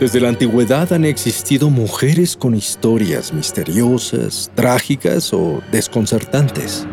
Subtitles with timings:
[0.00, 6.86] Desde la antigüedad han existido mujeres con historias misteriosas, trágicas o desconcertantes.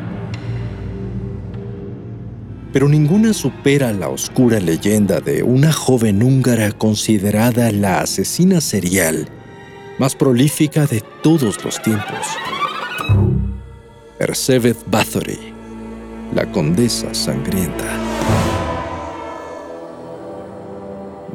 [2.72, 9.28] Pero ninguna supera la oscura leyenda de una joven húngara considerada la asesina serial
[10.00, 12.26] más prolífica de todos los tiempos.
[14.20, 15.40] Erzsébet Bathory,
[16.34, 18.53] la condesa sangrienta.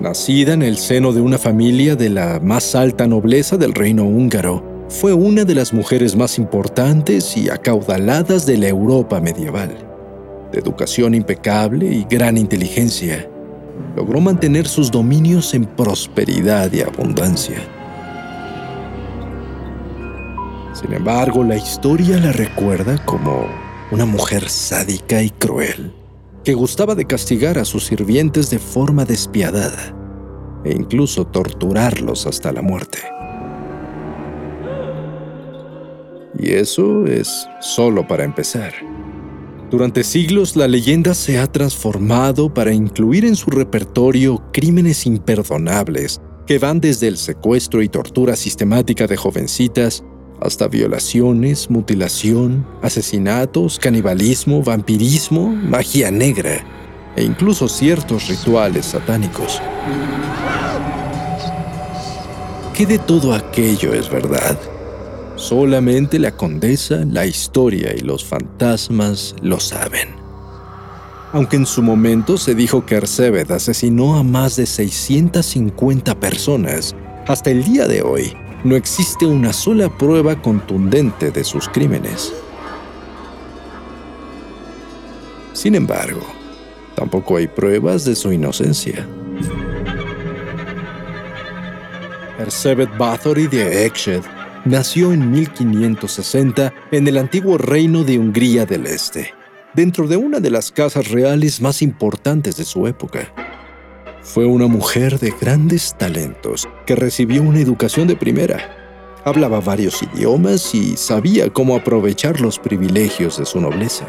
[0.00, 4.86] Nacida en el seno de una familia de la más alta nobleza del reino húngaro,
[4.88, 9.76] fue una de las mujeres más importantes y acaudaladas de la Europa medieval.
[10.52, 13.28] De educación impecable y gran inteligencia,
[13.96, 17.58] logró mantener sus dominios en prosperidad y abundancia.
[20.74, 23.46] Sin embargo, la historia la recuerda como
[23.91, 25.92] una mujer sádica y cruel
[26.48, 29.94] que gustaba de castigar a sus sirvientes de forma despiadada
[30.64, 33.00] e incluso torturarlos hasta la muerte.
[36.38, 38.72] Y eso es solo para empezar.
[39.70, 46.58] Durante siglos la leyenda se ha transformado para incluir en su repertorio crímenes imperdonables que
[46.58, 50.02] van desde el secuestro y tortura sistemática de jovencitas
[50.41, 56.64] hasta violaciones, mutilación, asesinatos, canibalismo, vampirismo, magia negra
[57.17, 59.61] e incluso ciertos rituales satánicos.
[62.75, 64.59] ¿Qué de todo aquello es verdad?
[65.34, 70.09] Solamente la condesa, la historia y los fantasmas lo saben.
[71.32, 76.94] Aunque en su momento se dijo que Ersebet asesinó a más de 650 personas,
[77.26, 82.32] hasta el día de hoy no existe una sola prueba contundente de sus crímenes.
[85.52, 86.22] Sin embargo,
[86.94, 89.06] tampoco hay pruebas de su inocencia.
[92.38, 94.22] Erzsébet Bathory de Ecshed
[94.64, 99.34] nació en 1560 en el antiguo reino de Hungría del Este,
[99.75, 103.32] dentro de una de las casas reales más importantes de su época.
[104.28, 109.16] Fue una mujer de grandes talentos que recibió una educación de primera.
[109.25, 114.05] Hablaba varios idiomas y sabía cómo aprovechar los privilegios de su nobleza.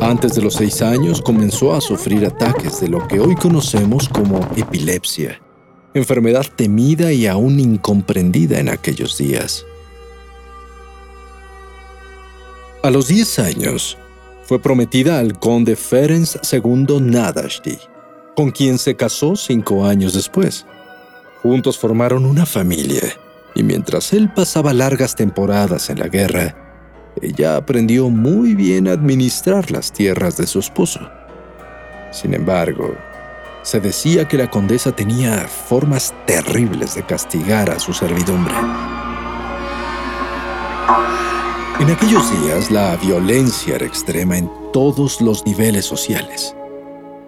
[0.00, 4.40] Antes de los seis años comenzó a sufrir ataques de lo que hoy conocemos como
[4.56, 5.42] epilepsia,
[5.92, 9.66] enfermedad temida y aún incomprendida en aquellos días.
[12.82, 13.98] A los diez años,
[14.48, 17.78] fue prometida al conde Ferenc II Nadashti,
[18.34, 20.64] con quien se casó cinco años después.
[21.42, 23.02] Juntos formaron una familia,
[23.54, 29.70] y mientras él pasaba largas temporadas en la guerra, ella aprendió muy bien a administrar
[29.70, 31.00] las tierras de su esposo.
[32.10, 32.96] Sin embargo,
[33.60, 38.54] se decía que la condesa tenía formas terribles de castigar a su servidumbre.
[41.80, 46.56] En aquellos días la violencia era extrema en todos los niveles sociales.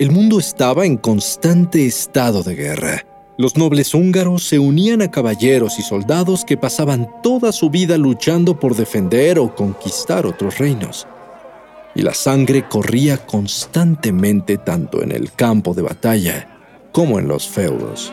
[0.00, 3.06] El mundo estaba en constante estado de guerra.
[3.38, 8.58] Los nobles húngaros se unían a caballeros y soldados que pasaban toda su vida luchando
[8.58, 11.06] por defender o conquistar otros reinos.
[11.94, 16.58] Y la sangre corría constantemente tanto en el campo de batalla
[16.90, 18.12] como en los feudos.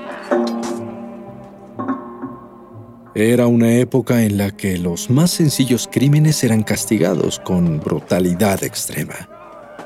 [3.20, 9.28] Era una época en la que los más sencillos crímenes eran castigados con brutalidad extrema,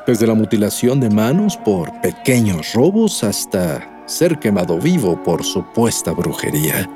[0.05, 6.89] desde la mutilación de manos por pequeños robos hasta ser quemado vivo por supuesta brujería,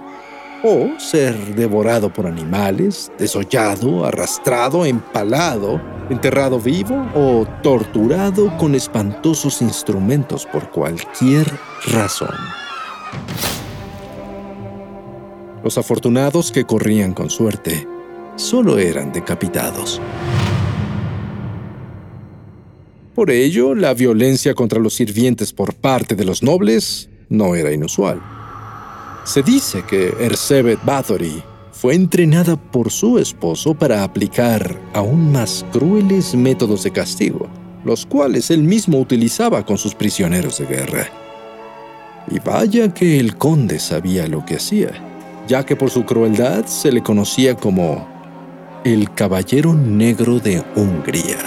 [0.61, 10.45] o ser devorado por animales, desollado, arrastrado, empalado, enterrado vivo o torturado con espantosos instrumentos
[10.45, 11.49] por cualquier
[11.93, 12.35] razón.
[15.65, 17.87] Los afortunados que corrían con suerte
[18.35, 19.99] solo eran decapitados.
[23.15, 28.21] Por ello, la violencia contra los sirvientes por parte de los nobles no era inusual.
[29.23, 31.41] Se dice que Erzsébet Bathory
[31.71, 37.47] fue entrenada por su esposo para aplicar aún más crueles métodos de castigo,
[37.83, 41.09] los cuales él mismo utilizaba con sus prisioneros de guerra.
[42.29, 45.14] Y vaya que el conde sabía lo que hacía,
[45.47, 48.07] ya que por su crueldad se le conocía como
[48.83, 51.37] el Caballero Negro de Hungría.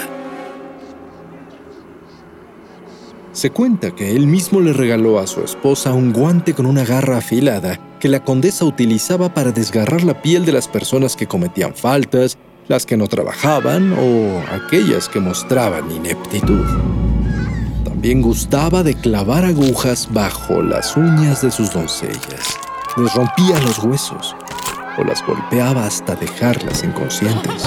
[3.31, 7.17] Se cuenta que él mismo le regaló a su esposa un guante con una garra
[7.19, 12.37] afilada que la condesa utilizaba para desgarrar la piel de las personas que cometían faltas,
[12.67, 16.65] las que no trabajaban o aquellas que mostraban ineptitud.
[17.85, 22.68] También gustaba de clavar agujas bajo las uñas de sus doncellas.
[22.99, 24.35] Les rompía los huesos
[24.97, 27.63] o las golpeaba hasta dejarlas inconscientes.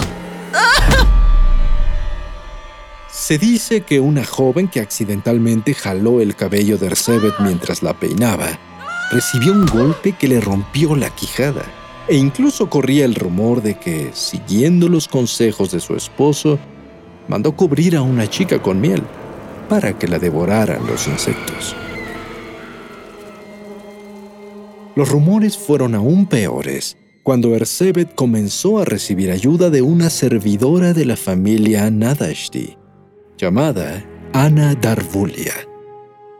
[3.09, 8.59] Se dice que una joven que accidentalmente jaló el cabello de Ersebet mientras la peinaba,
[9.11, 11.63] recibió un golpe que le rompió la quijada,
[12.09, 16.59] e incluso corría el rumor de que, siguiendo los consejos de su esposo,
[17.29, 19.03] mandó cubrir a una chica con miel
[19.69, 21.75] para que la devoraran los insectos.
[24.95, 31.07] Los rumores fueron aún peores cuando Ersebet comenzó a recibir ayuda de una servidora de
[31.07, 32.77] la familia Nadashti,
[33.39, 34.05] llamada
[34.35, 35.55] Ana Darvulia,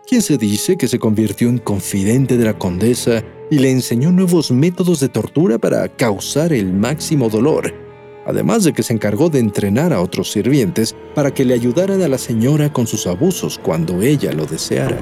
[0.07, 4.51] quien se dice que se convirtió en confidente de la condesa y le enseñó nuevos
[4.51, 7.73] métodos de tortura para causar el máximo dolor,
[8.27, 12.09] además de que se encargó de entrenar a otros sirvientes para que le ayudaran a
[12.09, 14.99] la señora con sus abusos cuando ella lo deseara.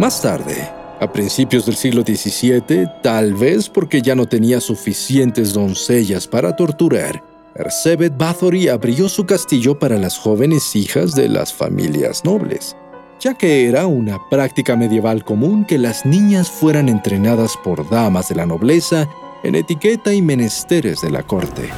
[0.00, 0.56] Más tarde,
[0.98, 7.22] a principios del siglo XVII, tal vez porque ya no tenía suficientes doncellas para torturar,
[7.54, 12.74] Ersebet Bathory abrió su castillo para las jóvenes hijas de las familias nobles,
[13.20, 18.36] ya que era una práctica medieval común que las niñas fueran entrenadas por damas de
[18.36, 19.06] la nobleza
[19.42, 21.68] en etiqueta y menesteres de la corte.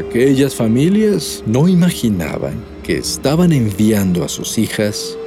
[0.00, 5.18] Aquellas familias no imaginaban que estaban enviando a sus hijas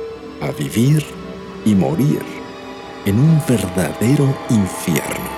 [0.41, 1.03] a vivir
[1.65, 2.21] y morir
[3.06, 5.29] en un verdadero infierno.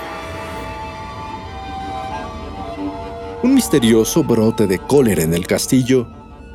[3.42, 6.08] Un misterioso brote de cólera en el castillo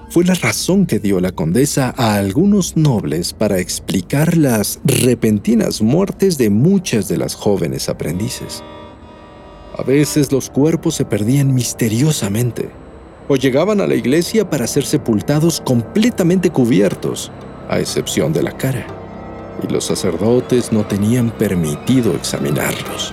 [0.09, 6.39] fue la razón que dio la condesa a algunos nobles para explicar las repentinas muertes
[6.39, 8.63] de muchas de las jóvenes aprendices.
[9.77, 12.86] A veces los cuerpos se perdían misteriosamente
[13.29, 17.31] o llegaban a la iglesia para ser sepultados completamente cubiertos
[17.69, 18.87] a excepción de la cara,
[19.63, 23.13] y los sacerdotes no tenían permitido examinarlos.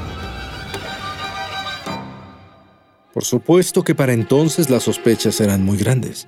[3.14, 6.28] Por supuesto que para entonces las sospechas eran muy grandes.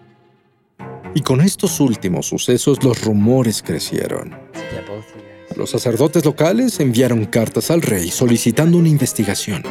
[1.16, 4.38] Y con estos últimos sucesos los rumores crecieron.
[5.56, 9.64] Los sacerdotes locales enviaron cartas al rey solicitando una investigación,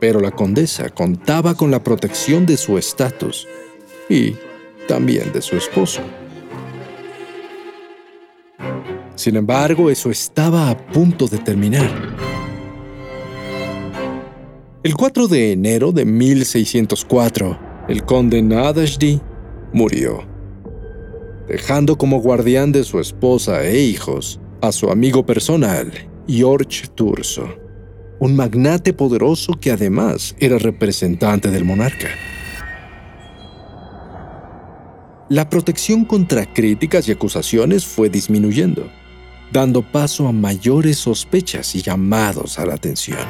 [0.00, 3.46] pero la condesa contaba con la protección de su estatus
[4.08, 4.34] y
[4.86, 6.02] también de su esposo.
[9.14, 11.90] Sin embargo, eso estaba a punto de terminar.
[14.82, 17.58] El 4 de enero de 1604,
[17.88, 19.20] el conde Nadashdi
[19.72, 20.20] murió,
[21.48, 25.90] dejando como guardián de su esposa e hijos a su amigo personal,
[26.28, 27.48] George Turso,
[28.18, 32.08] un magnate poderoso que además era representante del monarca.
[35.28, 38.88] La protección contra críticas y acusaciones fue disminuyendo
[39.54, 43.20] dando paso a mayores sospechas y llamados a la atención,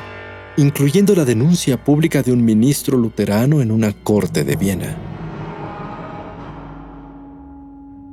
[0.57, 4.97] incluyendo la denuncia pública de un ministro luterano en una corte de Viena.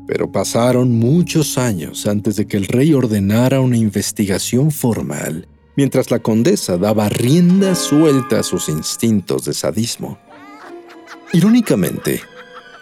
[0.05, 6.19] Pero pasaron muchos años antes de que el rey ordenara una investigación formal, mientras la
[6.19, 10.17] condesa daba rienda suelta a sus instintos de sadismo.
[11.33, 12.21] Irónicamente,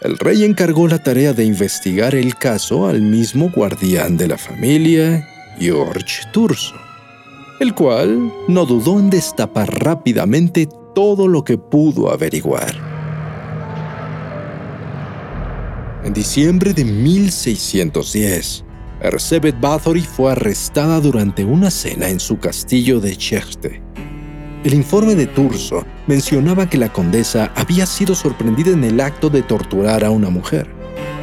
[0.02, 5.28] el rey encargó la tarea de investigar el caso al mismo guardián de la familia,
[5.60, 6.76] George Turso,
[7.60, 12.74] el cual no dudó en destapar rápidamente todo lo que pudo averiguar.
[16.04, 18.64] En diciembre de 1610,
[19.02, 23.82] Erzsébet Bathory fue arrestada durante una cena en su castillo de Chechte.
[24.66, 29.42] El informe de Turso mencionaba que la condesa había sido sorprendida en el acto de
[29.42, 30.68] torturar a una mujer,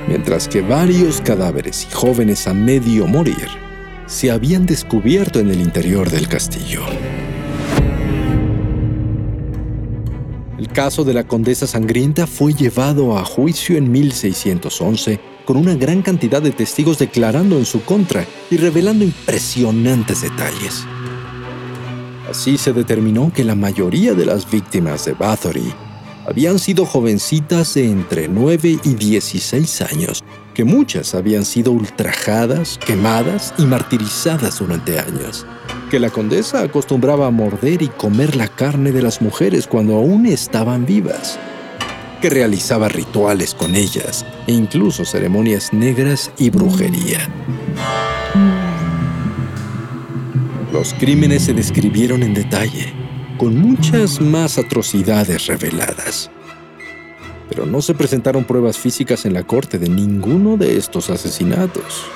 [0.08, 3.48] mientras que varios cadáveres y jóvenes a medio morir
[4.06, 6.82] se habían descubierto en el interior del castillo.
[10.58, 16.02] El caso de la condesa sangrienta fue llevado a juicio en 1611 con una gran
[16.02, 20.84] cantidad de testigos declarando en su contra y revelando impresionantes detalles.
[22.28, 25.72] Así se determinó que la mayoría de las víctimas de Bathory
[26.26, 30.24] habían sido jovencitas de entre 9 y 16 años,
[30.54, 35.46] que muchas habían sido ultrajadas, quemadas y martirizadas durante años,
[35.88, 40.26] que la condesa acostumbraba a morder y comer la carne de las mujeres cuando aún
[40.26, 41.38] estaban vivas,
[42.20, 47.28] que realizaba rituales con ellas e incluso ceremonias negras y brujería.
[50.72, 52.92] Los crímenes se describieron en detalle,
[53.38, 56.30] con muchas más atrocidades reveladas.
[57.48, 62.06] Pero no se presentaron pruebas físicas en la corte de ninguno de estos asesinatos.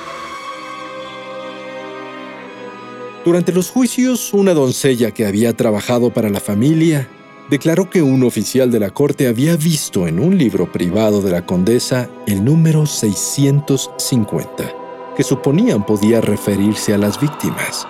[3.23, 7.07] Durante los juicios, una doncella que había trabajado para la familia
[7.51, 11.45] declaró que un oficial de la corte había visto en un libro privado de la
[11.45, 14.73] condesa el número 650,
[15.15, 17.85] que suponían podía referirse a las víctimas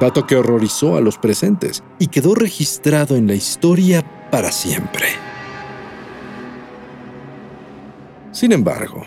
[0.00, 5.06] dato que horrorizó a los presentes y quedó registrado en la historia para siempre.
[8.32, 9.04] Sin embargo,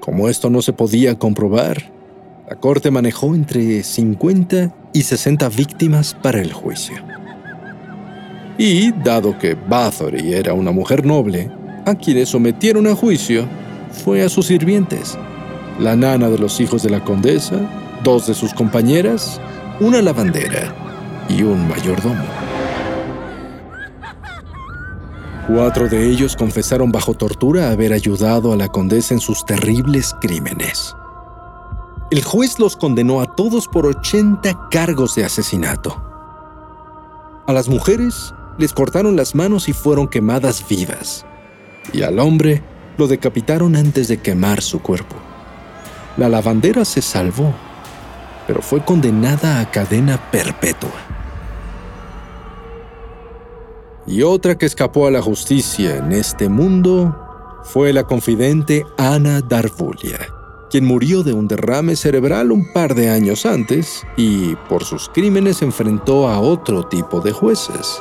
[0.00, 1.92] como esto no se podía comprobar,
[2.48, 7.21] la corte manejó entre 50 y 60 víctimas para el juicio.
[8.58, 11.50] Y, dado que Bathory era una mujer noble,
[11.86, 13.46] a quienes sometieron a juicio
[14.04, 15.18] fue a sus sirvientes,
[15.78, 17.56] la nana de los hijos de la condesa,
[18.04, 19.40] dos de sus compañeras
[19.80, 20.74] una lavandera
[21.28, 22.24] y un mayordomo.
[25.48, 30.94] Cuatro de ellos confesaron bajo tortura haber ayudado a la condesa en sus terribles crímenes.
[32.10, 36.00] El juez los condenó a todos por 80 cargos de asesinato.
[37.46, 41.24] A las mujeres les cortaron las manos y fueron quemadas vivas.
[41.92, 42.62] Y al hombre
[42.98, 45.16] lo decapitaron antes de quemar su cuerpo.
[46.16, 47.52] La lavandera se salvó
[48.46, 50.90] pero fue condenada a cadena perpetua.
[54.06, 57.16] Y otra que escapó a la justicia en este mundo
[57.62, 60.18] fue la confidente Ana Darvulia,
[60.70, 65.62] quien murió de un derrame cerebral un par de años antes y por sus crímenes
[65.62, 68.00] enfrentó a otro tipo de jueces,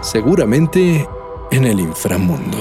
[0.00, 1.06] seguramente
[1.50, 2.58] en el inframundo.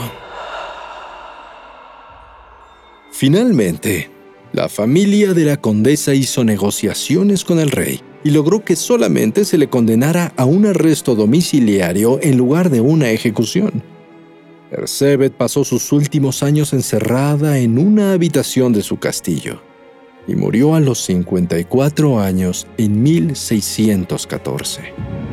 [3.11, 4.09] Finalmente,
[4.51, 9.57] la familia de la condesa hizo negociaciones con el rey y logró que solamente se
[9.57, 13.83] le condenara a un arresto domiciliario en lugar de una ejecución.
[14.71, 19.61] Erzébet pasó sus últimos años encerrada en una habitación de su castillo
[20.27, 25.28] y murió a los 54 años en 1614.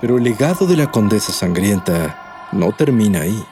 [0.00, 3.42] Pero el legado de la condesa sangrienta no termina ahí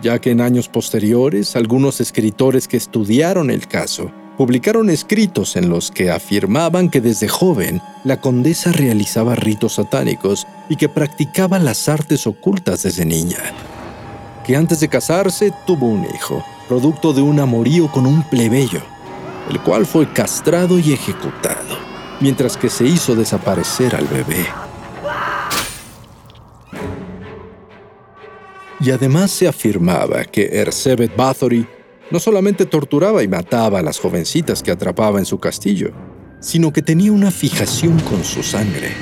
[0.00, 5.90] ya que en años posteriores algunos escritores que estudiaron el caso publicaron escritos en los
[5.90, 12.26] que afirmaban que desde joven la condesa realizaba ritos satánicos y que practicaba las artes
[12.26, 13.38] ocultas desde niña.
[14.46, 18.80] Que antes de casarse tuvo un hijo, producto de un amorío con un plebeyo,
[19.50, 21.76] el cual fue castrado y ejecutado,
[22.20, 24.46] mientras que se hizo desaparecer al bebé.
[28.80, 31.66] Y además se afirmaba que Erzébet Bathory
[32.10, 35.90] no solamente torturaba y mataba a las jovencitas que atrapaba en su castillo,
[36.40, 38.92] sino que tenía una fijación con su sangre.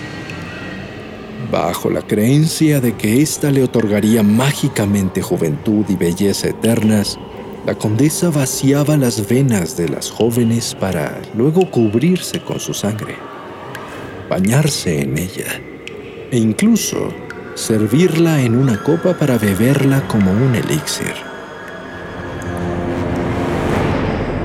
[1.51, 7.19] Bajo la creencia de que ésta le otorgaría mágicamente juventud y belleza eternas,
[7.65, 13.17] la condesa vaciaba las venas de las jóvenes para luego cubrirse con su sangre,
[14.29, 15.61] bañarse en ella
[16.31, 17.13] e incluso
[17.57, 21.15] servirla en una copa para beberla como un elixir.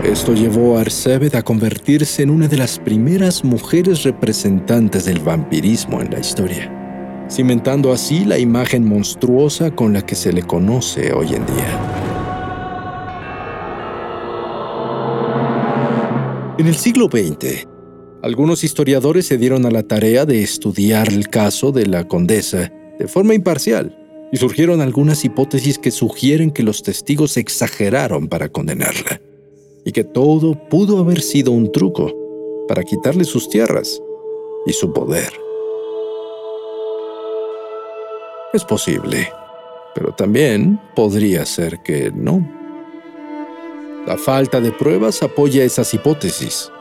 [0.04, 6.02] Esto llevó a Arsebet a convertirse en una de las primeras mujeres representantes del vampirismo
[6.02, 11.36] en la historia, cimentando así la imagen monstruosa con la que se le conoce hoy
[11.36, 11.80] en día.
[16.58, 17.68] En el siglo XX,
[18.24, 23.08] algunos historiadores se dieron a la tarea de estudiar el caso de la condesa de
[23.08, 23.98] forma imparcial
[24.32, 29.20] y surgieron algunas hipótesis que sugieren que los testigos exageraron para condenarla
[29.84, 32.14] y que todo pudo haber sido un truco
[32.68, 34.00] para quitarle sus tierras
[34.68, 35.34] y su poder.
[38.54, 39.32] Es posible,
[39.96, 42.48] pero también podría ser que no.
[44.06, 46.72] La falta de pruebas apoya esas hipótesis,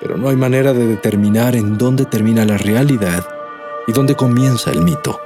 [0.00, 3.26] pero no hay manera de determinar en dónde termina la realidad
[3.88, 5.18] y dónde comienza el mito.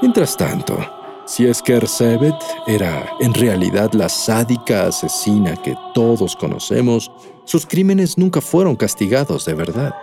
[0.00, 0.78] Mientras tanto,
[1.26, 1.78] Si es que
[2.66, 7.12] era en realidad la sádica asesina que todos conocemos,
[7.44, 9.94] sus crímenes nunca fueron castigados de verdad.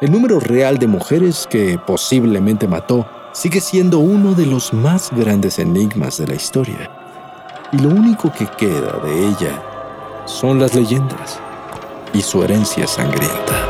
[0.00, 5.58] El número real de mujeres que posiblemente mató sigue siendo uno de los más grandes
[5.58, 6.90] enigmas de la historia.
[7.72, 9.62] Y lo único que queda de ella
[10.24, 11.38] son las leyendas
[12.14, 13.69] y su herencia sangrienta.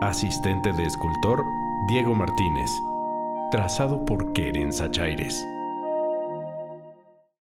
[0.00, 1.44] asistente de escultor
[1.86, 2.70] Diego Martínez,
[3.50, 5.46] trazado por Keren Sachaires.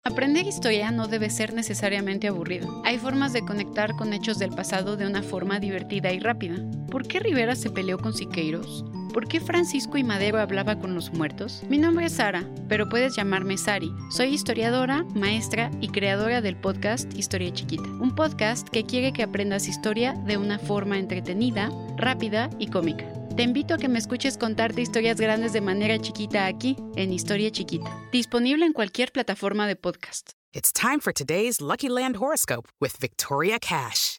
[0.03, 2.81] Aprender historia no debe ser necesariamente aburrido.
[2.85, 6.55] Hay formas de conectar con hechos del pasado de una forma divertida y rápida.
[6.89, 8.83] ¿Por qué Rivera se peleó con Siqueiros?
[9.13, 11.63] ¿Por qué Francisco y Madero hablaba con los muertos?
[11.67, 13.91] Mi nombre es Sara, pero puedes llamarme Sari.
[14.11, 19.67] Soy historiadora, maestra y creadora del podcast Historia Chiquita, un podcast que quiere que aprendas
[19.67, 23.11] historia de una forma entretenida, rápida y cómica.
[23.35, 27.51] Te invito a que me escuches contarte historias grandes de manera chiquita aquí, en Historia
[27.51, 30.33] Chiquita, disponible en cualquier plataforma de podcast.
[30.53, 34.18] It's time for today's Lucky Land horoscope with Victoria Cash.